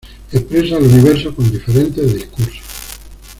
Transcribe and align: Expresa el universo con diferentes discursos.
Expresa 0.33 0.77
el 0.79 0.85
universo 0.85 1.35
con 1.35 1.51
diferentes 1.51 2.11
discursos. 2.15 2.97